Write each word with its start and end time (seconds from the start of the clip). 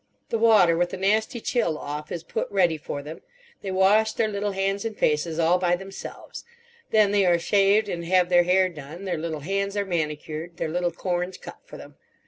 The 0.29 0.39
water, 0.39 0.75
with 0.77 0.89
the 0.89 0.97
nasty 0.97 1.39
chill 1.39 1.77
off, 1.77 2.11
is 2.11 2.23
put 2.23 2.49
ready 2.49 2.75
for 2.75 3.03
them; 3.03 3.21
they 3.61 3.69
wash 3.69 4.13
their 4.13 4.27
little 4.27 4.53
hands 4.53 4.83
and 4.83 4.97
faces, 4.97 5.37
all 5.37 5.59
by 5.59 5.75
themselves! 5.75 6.43
Then 6.89 7.11
they 7.11 7.23
are 7.23 7.37
shaved 7.37 7.87
and 7.87 8.03
have 8.05 8.29
their 8.29 8.41
hair 8.41 8.67
done; 8.67 9.05
their 9.05 9.19
little 9.19 9.41
hands 9.41 9.77
are 9.77 9.85
manicured, 9.85 10.57
their 10.57 10.69
little 10.69 10.89
corns 10.89 11.37
cut 11.37 11.59
for 11.65 11.77
them. 11.77 11.97